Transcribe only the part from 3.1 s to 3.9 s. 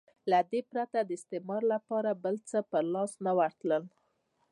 نه ورتلل.